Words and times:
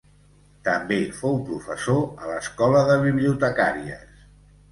També 0.67 0.95
fou 1.17 1.35
professor 1.49 2.01
a 2.23 2.31
l'Escola 2.31 2.81
de 2.89 2.97
Bibliotecàries. 3.05 4.27